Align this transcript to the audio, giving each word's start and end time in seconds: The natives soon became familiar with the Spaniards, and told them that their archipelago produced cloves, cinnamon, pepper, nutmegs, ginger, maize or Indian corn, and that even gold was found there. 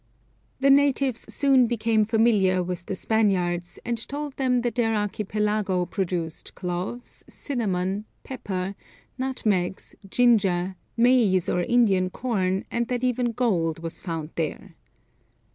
The 0.61 0.71
natives 0.71 1.31
soon 1.31 1.67
became 1.67 2.05
familiar 2.05 2.63
with 2.63 2.87
the 2.87 2.95
Spaniards, 2.95 3.77
and 3.85 3.99
told 4.09 4.35
them 4.35 4.61
that 4.61 4.73
their 4.73 4.95
archipelago 4.95 5.85
produced 5.85 6.55
cloves, 6.55 7.23
cinnamon, 7.29 8.05
pepper, 8.23 8.73
nutmegs, 9.19 9.93
ginger, 10.09 10.75
maize 10.97 11.47
or 11.47 11.61
Indian 11.61 12.09
corn, 12.09 12.65
and 12.71 12.87
that 12.87 13.03
even 13.03 13.33
gold 13.33 13.77
was 13.83 14.01
found 14.01 14.31
there. 14.33 14.73